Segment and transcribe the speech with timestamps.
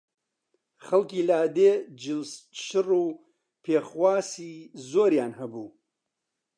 [0.85, 3.05] خەڵکی لادێ جلشڕ و
[3.63, 4.53] پێخواسی
[4.89, 5.67] زۆریان هەبوو